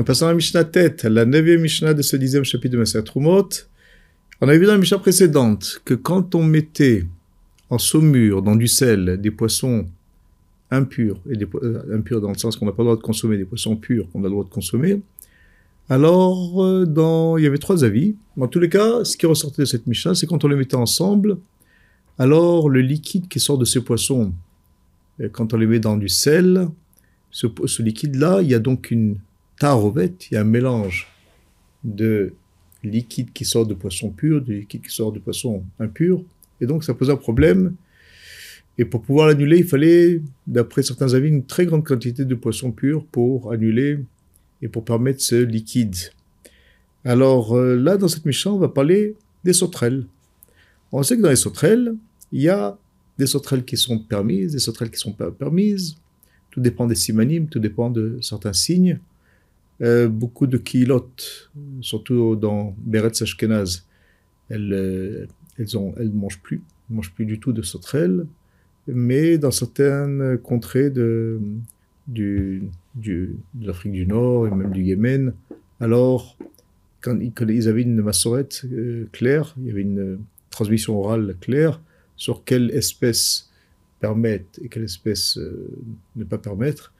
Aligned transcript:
Nous 0.00 0.04
passons 0.04 0.24
à 0.24 0.28
la 0.28 0.34
Mishnah 0.34 0.64
tête, 0.64 1.04
la 1.04 1.26
neuvième 1.26 1.60
Mishnah 1.60 1.92
de 1.92 2.00
ce 2.00 2.16
dixième 2.16 2.42
chapitre 2.42 2.72
de 2.72 2.78
Maseret 2.78 3.04
Trumot. 3.04 3.50
On 4.40 4.48
a 4.48 4.56
vu 4.56 4.64
dans 4.64 4.72
la 4.72 4.78
Mishnah 4.78 4.98
précédente 4.98 5.82
que 5.84 5.92
quand 5.92 6.34
on 6.34 6.42
mettait 6.42 7.04
en 7.68 7.76
saumure, 7.76 8.40
dans 8.40 8.56
du 8.56 8.66
sel, 8.66 9.20
des 9.20 9.30
poissons 9.30 9.86
impurs, 10.70 11.20
et 11.28 11.36
des, 11.36 11.46
euh, 11.62 11.98
impurs 11.98 12.22
dans 12.22 12.30
le 12.30 12.38
sens 12.38 12.56
qu'on 12.56 12.64
n'a 12.64 12.72
pas 12.72 12.82
le 12.82 12.86
droit 12.86 12.96
de 12.96 13.02
consommer, 13.02 13.36
des 13.36 13.44
poissons 13.44 13.76
purs 13.76 14.10
qu'on 14.10 14.20
a 14.20 14.22
le 14.22 14.30
droit 14.30 14.44
de 14.44 14.48
consommer, 14.48 15.02
alors 15.90 16.64
euh, 16.64 16.86
dans, 16.86 17.36
il 17.36 17.44
y 17.44 17.46
avait 17.46 17.58
trois 17.58 17.84
avis. 17.84 18.16
Dans 18.38 18.48
tous 18.48 18.58
les 18.58 18.70
cas, 18.70 19.04
ce 19.04 19.18
qui 19.18 19.26
ressortait 19.26 19.60
de 19.60 19.66
cette 19.66 19.86
Mishnah, 19.86 20.14
c'est 20.14 20.26
quand 20.26 20.42
on 20.44 20.48
les 20.48 20.56
mettait 20.56 20.76
ensemble, 20.76 21.36
alors 22.18 22.70
le 22.70 22.80
liquide 22.80 23.28
qui 23.28 23.38
sort 23.38 23.58
de 23.58 23.66
ces 23.66 23.82
poissons, 23.82 24.32
euh, 25.20 25.28
quand 25.30 25.52
on 25.52 25.58
les 25.58 25.66
met 25.66 25.78
dans 25.78 25.98
du 25.98 26.08
sel, 26.08 26.68
ce 27.30 27.82
liquide-là, 27.82 28.40
il 28.40 28.48
y 28.48 28.54
a 28.54 28.60
donc 28.60 28.90
une 28.90 29.18
tarovette, 29.60 30.30
il 30.30 30.34
y 30.34 30.36
a 30.38 30.40
un 30.40 30.44
mélange 30.44 31.06
de 31.84 32.32
liquide 32.82 33.32
qui 33.32 33.44
sort 33.44 33.66
de 33.66 33.74
poissons 33.74 34.10
purs, 34.10 34.40
de 34.42 34.54
liquide 34.54 34.82
qui 34.82 34.90
sort 34.90 35.12
de 35.12 35.18
poissons 35.18 35.62
impurs, 35.78 36.24
et 36.60 36.66
donc 36.66 36.82
ça 36.82 36.94
pose 36.94 37.10
un 37.10 37.16
problème. 37.16 37.74
Et 38.78 38.86
pour 38.86 39.02
pouvoir 39.02 39.28
l'annuler, 39.28 39.58
il 39.58 39.66
fallait, 39.66 40.22
d'après 40.46 40.82
certains 40.82 41.12
avis, 41.12 41.28
une 41.28 41.44
très 41.44 41.66
grande 41.66 41.84
quantité 41.84 42.24
de 42.24 42.34
poissons 42.34 42.72
purs 42.72 43.04
pour 43.04 43.52
annuler 43.52 43.98
et 44.62 44.68
pour 44.68 44.82
permettre 44.82 45.20
ce 45.20 45.36
liquide. 45.36 45.96
Alors 47.04 47.54
euh, 47.54 47.76
là, 47.76 47.98
dans 47.98 48.08
cette 48.08 48.24
mission, 48.24 48.54
on 48.54 48.58
va 48.58 48.68
parler 48.68 49.14
des 49.44 49.52
sauterelles. 49.52 50.06
On 50.90 51.02
sait 51.02 51.18
que 51.18 51.22
dans 51.22 51.28
les 51.28 51.36
sauterelles, 51.36 51.94
il 52.32 52.40
y 52.40 52.48
a 52.48 52.78
des 53.18 53.26
sauterelles 53.26 53.66
qui 53.66 53.76
sont 53.76 53.98
permises, 53.98 54.52
des 54.52 54.58
sauterelles 54.58 54.90
qui 54.90 54.98
sont 54.98 55.12
pas 55.12 55.30
permises. 55.30 55.96
Tout 56.50 56.60
dépend 56.60 56.86
des 56.86 56.94
simanimes, 56.94 57.48
tout 57.48 57.58
dépend 57.58 57.90
de 57.90 58.18
certains 58.22 58.54
signes. 58.54 58.98
Euh, 59.82 60.08
beaucoup 60.08 60.46
de 60.46 60.58
kilotes, 60.58 61.50
surtout 61.80 62.36
dans 62.36 62.76
Beretz 62.78 63.22
Ashkenaz, 63.22 63.86
elles, 64.50 64.72
euh, 64.74 65.26
elles, 65.58 65.78
ont, 65.78 65.94
elles 65.98 66.10
mangent 66.10 66.42
plus, 66.42 66.60
elles 66.88 66.96
mangent 66.96 67.14
plus 67.14 67.24
du 67.24 67.40
tout 67.40 67.52
de 67.52 67.62
sauterelles. 67.62 68.26
Mais 68.86 69.38
dans 69.38 69.50
certaines 69.50 70.36
contrées 70.38 70.90
de, 70.90 71.40
du, 72.06 72.64
du, 72.94 73.36
de 73.54 73.66
l'Afrique 73.66 73.92
du 73.92 74.06
Nord 74.06 74.48
et 74.48 74.50
même 74.50 74.72
du 74.72 74.82
Yémen, 74.82 75.32
alors 75.80 76.36
quand, 77.00 77.18
ils 77.48 77.68
avaient 77.68 77.82
une 77.82 78.02
massorette 78.02 78.66
euh, 78.70 79.06
claire, 79.12 79.54
il 79.60 79.66
y 79.66 79.70
avait 79.70 79.80
une 79.80 80.18
transmission 80.50 80.98
orale 80.98 81.36
claire 81.40 81.80
sur 82.16 82.44
quelle 82.44 82.70
espèce 82.72 83.50
permettre 84.00 84.60
et 84.62 84.68
quelle 84.68 84.84
espèce 84.84 85.38
ne 86.16 86.24
pas 86.24 86.38
permettre. 86.38 86.92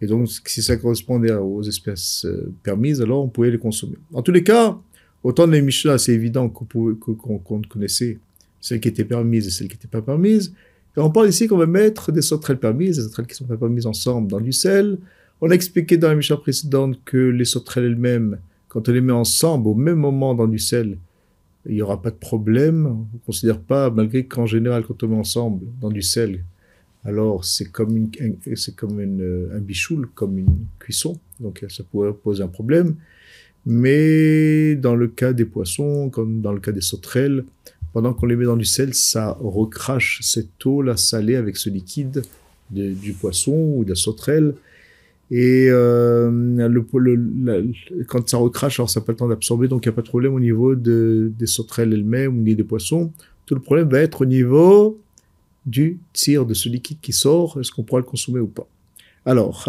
Et 0.00 0.06
donc, 0.06 0.28
si 0.28 0.62
ça 0.62 0.76
correspondait 0.76 1.32
aux 1.32 1.62
espèces 1.62 2.24
euh, 2.24 2.52
permises, 2.62 3.00
alors 3.00 3.24
on 3.24 3.28
pouvait 3.28 3.50
les 3.50 3.58
consommer. 3.58 3.96
En 4.12 4.22
tous 4.22 4.32
les 4.32 4.44
cas, 4.44 4.78
autant 5.24 5.46
les 5.46 5.60
Mishnah, 5.60 5.98
c'est 5.98 6.12
évident 6.12 6.48
qu'on 6.48 7.62
connaissait 7.68 8.18
celles 8.60 8.80
qui 8.80 8.88
étaient 8.88 9.04
permises 9.04 9.46
et 9.46 9.50
celles 9.50 9.68
qui 9.68 9.74
n'étaient 9.74 9.88
pas 9.88 10.02
permises. 10.02 10.52
On 10.96 11.10
parle 11.10 11.28
ici 11.28 11.46
qu'on 11.46 11.56
va 11.56 11.66
mettre 11.66 12.10
des 12.10 12.22
sauterelles 12.22 12.58
permises, 12.58 12.96
des 12.96 13.02
sauterelles 13.04 13.26
qui 13.26 13.34
ne 13.34 13.36
sont 13.36 13.44
pas 13.44 13.56
permises 13.56 13.86
ensemble 13.86 14.28
dans 14.28 14.40
du 14.40 14.52
sel. 14.52 14.98
On 15.40 15.50
a 15.50 15.54
expliqué 15.54 15.96
dans 15.96 16.08
la 16.08 16.16
Mishnah 16.16 16.38
précédente 16.38 16.98
que 17.04 17.16
les 17.16 17.44
sauterelles 17.44 17.84
elles-mêmes, 17.84 18.38
quand 18.68 18.88
on 18.88 18.92
les 18.92 19.00
met 19.00 19.12
ensemble 19.12 19.68
au 19.68 19.74
même 19.74 19.98
moment 19.98 20.34
dans 20.34 20.48
du 20.48 20.58
sel, 20.58 20.98
il 21.66 21.74
n'y 21.74 21.82
aura 21.82 22.02
pas 22.02 22.10
de 22.10 22.16
problème. 22.16 22.86
On 22.86 23.06
ne 23.14 23.20
considère 23.24 23.60
pas, 23.60 23.90
malgré 23.90 24.26
qu'en 24.26 24.46
général, 24.46 24.84
quand 24.84 25.02
on 25.02 25.08
met 25.08 25.16
ensemble 25.16 25.66
dans 25.80 25.90
du 25.90 26.02
sel, 26.02 26.42
alors 27.04 27.44
c'est 27.44 27.70
comme, 27.70 27.96
une, 27.96 28.10
c'est 28.54 28.74
comme 28.74 29.00
une, 29.00 29.50
un 29.54 29.60
bichoul, 29.60 30.08
comme 30.14 30.38
une 30.38 30.66
cuisson, 30.78 31.18
donc 31.40 31.64
ça 31.68 31.84
pourrait 31.84 32.12
poser 32.12 32.42
un 32.42 32.48
problème. 32.48 32.96
Mais 33.66 34.76
dans 34.76 34.94
le 34.94 35.08
cas 35.08 35.32
des 35.32 35.44
poissons, 35.44 36.10
comme 36.10 36.40
dans 36.40 36.52
le 36.52 36.60
cas 36.60 36.72
des 36.72 36.80
sauterelles, 36.80 37.44
pendant 37.92 38.14
qu'on 38.14 38.26
les 38.26 38.36
met 38.36 38.44
dans 38.44 38.56
du 38.56 38.64
sel, 38.64 38.94
ça 38.94 39.36
recrache 39.40 40.20
cette 40.22 40.64
eau-là 40.64 40.96
salée 40.96 41.36
avec 41.36 41.56
ce 41.56 41.70
liquide 41.70 42.22
du 42.70 43.12
poisson 43.12 43.74
ou 43.76 43.84
de 43.84 43.90
la 43.90 43.94
sauterelle. 43.94 44.54
Et 45.30 45.66
euh, 45.68 46.30
quand 48.06 48.28
ça 48.28 48.38
recrache, 48.38 48.80
alors 48.80 48.88
ça 48.88 49.00
n'a 49.00 49.06
pas 49.06 49.12
le 49.12 49.18
temps 49.18 49.28
d'absorber, 49.28 49.68
donc 49.68 49.84
il 49.84 49.88
n'y 49.88 49.92
a 49.92 49.96
pas 49.96 50.02
de 50.02 50.08
problème 50.08 50.34
au 50.34 50.40
niveau 50.40 50.74
de, 50.74 51.30
des 51.38 51.46
sauterelles 51.46 51.92
elles-mêmes 51.92 52.38
ou 52.38 52.42
des 52.42 52.64
poissons. 52.64 53.12
Tout 53.46 53.54
le 53.54 53.60
problème 53.60 53.88
va 53.88 54.00
être 54.00 54.22
au 54.22 54.26
niveau 54.26 54.98
du 55.68 55.98
tir 56.12 56.46
de 56.46 56.54
ce 56.54 56.68
liquide 56.68 56.98
qui 57.00 57.12
sort, 57.12 57.58
est-ce 57.60 57.70
qu'on 57.70 57.82
pourra 57.82 58.00
le 58.00 58.06
consommer 58.06 58.40
ou 58.40 58.46
pas? 58.46 58.66
Alors. 59.24 59.64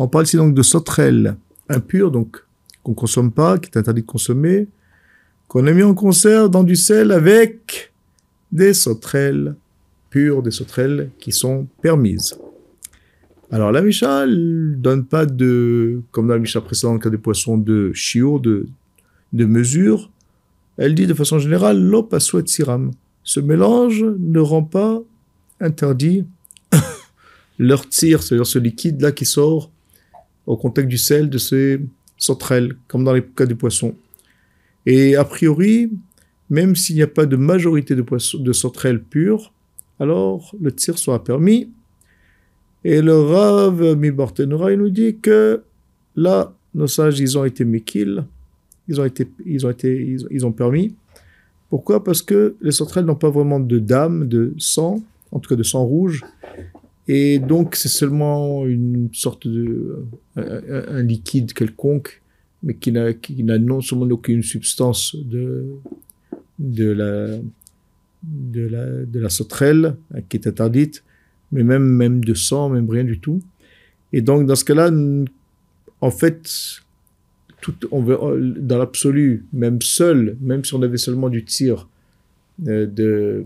On 0.00 0.08
parle 0.08 0.24
ici 0.24 0.36
donc 0.36 0.54
de 0.54 0.62
sauterelles 0.62 1.36
impures, 1.68 2.10
donc 2.10 2.44
qu'on 2.82 2.94
consomme 2.94 3.32
pas, 3.32 3.58
qui 3.58 3.70
est 3.70 3.78
interdit 3.78 4.02
de 4.02 4.06
consommer, 4.06 4.68
qu'on 5.46 5.66
a 5.66 5.72
mis 5.72 5.82
en 5.82 5.94
conserve 5.94 6.50
dans 6.50 6.64
du 6.64 6.76
sel 6.76 7.12
avec 7.12 7.92
des 8.52 8.74
sauterelles 8.74 9.54
pures, 10.10 10.42
des 10.42 10.50
sauterelles 10.50 11.10
qui 11.18 11.32
sont 11.32 11.66
permises. 11.82 12.38
Alors 13.50 13.72
la 13.72 13.80
Misha 13.80 14.26
ne 14.26 14.74
donne 14.74 15.04
pas 15.04 15.24
de, 15.24 16.02
comme 16.10 16.26
dans 16.26 16.34
la 16.34 16.40
Misha 16.40 16.60
précédente, 16.60 17.02
cas 17.02 17.10
des 17.10 17.18
poissons 17.18 17.56
de 17.56 17.92
chiot, 17.94 18.38
de, 18.38 18.66
de 19.32 19.44
mesure, 19.44 20.10
elle 20.78 20.94
dit 20.94 21.06
de 21.06 21.14
façon 21.14 21.38
générale, 21.38 21.80
l'opaswet 21.80 22.46
siram. 22.46 22.92
Ce 23.24 23.40
mélange 23.40 24.04
ne 24.18 24.38
rend 24.38 24.62
pas 24.62 25.02
interdit 25.60 26.24
leur 27.58 27.86
tir, 27.88 28.22
c'est-à-dire 28.22 28.46
ce 28.46 28.58
liquide-là 28.58 29.12
qui 29.12 29.26
sort 29.26 29.70
au 30.46 30.56
contact 30.56 30.88
du 30.88 30.96
sel 30.96 31.28
de 31.28 31.36
ces 31.36 31.80
sauterelles, 32.16 32.76
comme 32.86 33.04
dans 33.04 33.12
les 33.12 33.24
cas 33.24 33.44
du 33.44 33.56
poisson. 33.56 33.94
Et 34.86 35.16
a 35.16 35.24
priori, 35.24 35.90
même 36.48 36.76
s'il 36.76 36.96
n'y 36.96 37.02
a 37.02 37.08
pas 37.08 37.26
de 37.26 37.36
majorité 37.36 37.94
de, 37.94 38.04
de 38.38 38.52
sauterelles 38.52 39.02
pures, 39.02 39.52
alors 40.00 40.54
le 40.60 40.72
tir 40.72 40.96
sera 40.96 41.22
permis. 41.22 41.70
Et 42.84 43.02
le 43.02 43.20
Rav 43.20 43.96
Mibartenora, 43.96 44.72
il 44.72 44.78
nous 44.78 44.90
dit 44.90 45.18
que 45.20 45.62
là, 46.14 46.54
nos 46.74 46.86
sages, 46.86 47.18
ils 47.18 47.36
ont 47.36 47.44
été 47.44 47.64
mekil, 47.64 48.24
ils 48.88 49.00
ont 49.00 49.04
été, 49.04 49.28
ils 49.44 49.66
ont 49.66 49.70
été, 49.70 50.18
ils, 50.30 50.46
ont 50.46 50.52
permis. 50.52 50.94
Pourquoi? 51.68 52.02
Parce 52.02 52.22
que 52.22 52.56
les 52.62 52.72
sauterelles 52.72 53.04
n'ont 53.04 53.14
pas 53.14 53.30
vraiment 53.30 53.60
de 53.60 53.78
dame, 53.78 54.26
de 54.26 54.54
sang, 54.58 55.02
en 55.30 55.38
tout 55.38 55.50
cas 55.50 55.56
de 55.56 55.62
sang 55.62 55.84
rouge, 55.84 56.24
et 57.06 57.38
donc 57.38 57.76
c'est 57.76 57.88
seulement 57.88 58.66
une 58.66 59.08
sorte 59.12 59.46
de 59.46 60.04
un, 60.36 61.02
liquide 61.02 61.52
quelconque, 61.52 62.22
mais 62.62 62.74
qui 62.74 62.92
n'a 62.92 63.12
qui 63.12 63.42
n'a 63.44 63.58
non 63.58 63.80
seulement 63.80 64.06
aucune 64.06 64.42
substance 64.42 65.14
de 65.16 65.66
de 66.58 66.90
la 66.90 67.38
de 68.22 68.66
la 68.66 69.04
de 69.04 69.20
la 69.20 69.28
sauterelle 69.28 69.96
hein, 70.14 70.20
qui 70.28 70.38
est 70.38 70.46
interdite, 70.46 71.04
mais 71.52 71.62
même 71.62 71.84
même 71.84 72.24
de 72.24 72.34
sang, 72.34 72.70
même 72.70 72.88
rien 72.88 73.04
du 73.04 73.20
tout. 73.20 73.42
Et 74.12 74.22
donc 74.22 74.46
dans 74.46 74.56
ce 74.56 74.64
cas-là, 74.64 74.90
en 76.00 76.10
fait, 76.10 76.82
tout, 77.60 77.74
on 77.90 78.02
veut, 78.02 78.18
dans 78.58 78.78
l'absolu, 78.78 79.46
même 79.52 79.82
seul, 79.82 80.36
même 80.40 80.64
si 80.64 80.74
on 80.74 80.82
avait 80.82 80.98
seulement 80.98 81.28
du 81.28 81.44
tir 81.44 81.88
euh, 82.66 82.86
de, 82.86 83.44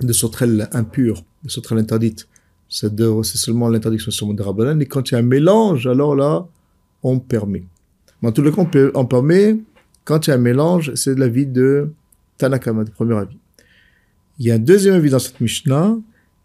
de 0.00 0.12
sauterelles 0.12 0.68
impures, 0.72 1.24
de 1.44 1.50
sauterelles 1.50 1.80
interdites, 1.80 2.28
c'est 2.70 2.88
seulement 3.36 3.68
l'interdiction 3.68 4.10
sur 4.10 4.32
de 4.32 4.42
Rabbanan. 4.42 4.80
Et 4.80 4.86
quand 4.86 5.10
il 5.10 5.14
y 5.14 5.16
a 5.16 5.20
un 5.20 5.22
mélange, 5.22 5.86
alors 5.86 6.14
là, 6.14 6.46
on 7.02 7.18
permet. 7.18 7.64
Mais 8.22 8.28
en 8.28 8.32
tout 8.32 8.42
cas, 8.42 8.90
on, 8.94 9.06
permet, 9.06 9.58
quand 10.04 10.26
il 10.26 10.30
y 10.30 10.32
a 10.32 10.36
un 10.36 10.38
mélange, 10.38 10.94
c'est 10.94 11.18
l'avis 11.18 11.46
de 11.46 11.90
Tanakama, 12.38 12.84
de 12.84 12.90
premier 12.90 13.16
avis. 13.16 13.36
Il 14.38 14.46
y 14.46 14.50
a 14.50 14.54
un 14.54 14.58
deuxième 14.58 14.94
avis 14.94 15.10
dans 15.10 15.18
cette 15.18 15.40
Mishnah, 15.40 15.96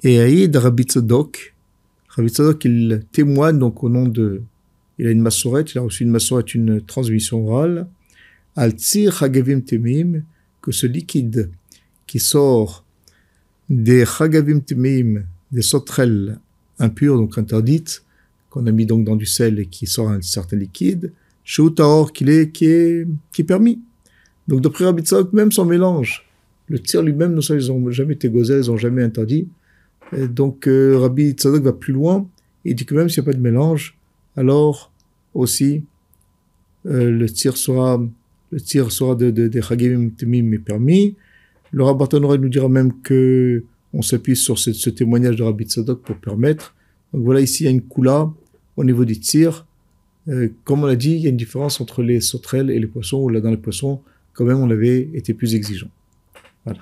et 0.02 0.20
Aïd 0.20 0.56
Rabbi 0.56 0.84
Tzadok. 0.84 1.54
Rabbi 2.10 2.30
Tzadok, 2.30 2.66
il 2.66 3.04
témoigne 3.12 3.60
donc 3.60 3.84
au 3.84 3.90
nom 3.90 4.08
de 4.08 4.42
il 4.98 5.08
a 5.08 5.12
une 5.12 5.22
massorette, 5.22 5.74
il 5.74 5.78
a 5.80 5.82
reçu 5.82 6.04
une 6.04 6.12
massorette, 6.12 6.56
une 6.56 6.82
transmission 6.82 7.48
orale. 7.48 7.88
Al-Tzir 8.56 9.14
Chagavim 9.14 9.62
Temim, 9.62 10.24
que 10.62 10.72
ce 10.72 10.88
liquide 10.88 11.50
qui 12.08 12.20
sort 12.20 12.86
des 13.70 14.06
Chagavim 14.06 14.60
Temim, 14.60 15.24
des 15.52 15.62
sauterelles 15.62 16.40
impures, 16.80 17.18
donc 17.18 17.38
interdites, 17.38 18.04
qu'on 18.50 18.66
a 18.68 18.72
mis 18.72 18.86
donc 18.86 19.04
dans 19.04 19.16
du 19.16 19.26
sel 19.26 19.60
et 19.60 19.66
qui 19.66 19.86
sort 19.88 20.10
un 20.10 20.22
certain 20.22 20.58
liquide, 20.58 21.12
Shoutar, 21.44 22.12
qu'il 22.12 22.30
est, 22.30 22.52
qui 22.52 22.66
est, 22.66 23.08
qui 23.32 23.42
est 23.42 23.46
permis. 23.46 23.80
Donc, 24.48 24.62
d'après 24.62 24.86
Rabbi 24.86 25.04
Tzadok, 25.04 25.34
même 25.34 25.52
son 25.52 25.66
mélange, 25.66 26.26
le 26.68 26.80
tir 26.80 27.04
lui-même, 27.04 27.40
ils 27.50 27.68
n'ont 27.68 27.92
jamais 27.92 28.14
été 28.14 28.30
gozés, 28.30 28.62
ils 28.64 28.68
n'ont 28.70 28.78
jamais 28.78 29.04
interdit. 29.04 29.48
Et 30.16 30.28
donc, 30.28 30.68
euh, 30.68 30.98
Rabbi 30.98 31.32
Tzadok 31.32 31.64
va 31.64 31.74
plus 31.74 31.94
loin, 31.94 32.28
et 32.64 32.74
dit 32.74 32.86
que 32.86 32.96
même 32.96 33.10
s'il 33.10 33.22
n'y 33.22 33.30
a 33.30 33.32
pas 33.32 33.38
de 33.38 33.42
mélange, 33.44 33.95
alors 34.36 34.92
aussi 35.34 35.84
euh, 36.86 37.10
le 37.10 37.30
tir 37.30 37.58
sera 37.58 38.02
le 38.52 38.62
tir 38.62 38.92
sera 38.92 39.16
de, 39.16 39.32
de, 39.32 39.48
de 39.48 40.10
Temim 40.10 40.52
est 40.54 40.60
permis. 40.60 41.16
Le 41.72 41.84
Rabbi 41.84 42.06
nous 42.40 42.50
dira 42.50 42.70
même 42.70 43.02
que 43.02 43.64
on 43.94 44.02
s'appuie 44.02 44.36
sur 44.36 44.60
ce, 44.60 44.72
ce, 44.74 44.90
témoignage 44.90 45.36
de 45.36 45.44
Rabbi 45.44 45.66
Tzadok 45.66 46.02
pour 46.02 46.18
permettre. 46.18 46.76
Donc 47.14 47.24
voilà, 47.24 47.42
ici, 47.42 47.64
il 47.64 47.66
y 47.66 47.70
a 47.70 47.72
une 47.72 47.82
coula 47.82 48.32
au 48.78 48.84
niveau 48.84 49.06
du 49.06 49.20
tir. 49.20 49.66
Euh, 50.28 50.50
comme 50.64 50.84
on 50.84 50.86
l'a 50.86 50.96
dit, 50.96 51.12
il 51.16 51.22
y 51.22 51.28
a 51.28 51.30
une 51.30 51.38
différence 51.38 51.80
entre 51.82 52.04
les 52.04 52.20
sauterelles 52.20 52.70
et 52.70 52.80
les 52.80 52.88
poissons, 52.88 53.18
où 53.18 53.30
là, 53.30 53.42
dans 53.42 53.52
les 53.52 53.58
poissons, 53.58 54.02
quand 54.34 54.44
même, 54.44 54.60
on 54.60 54.70
avait 54.70 55.10
été 55.14 55.34
plus 55.34 55.56
exigeant. 55.56 55.90
Voilà. 56.66 56.80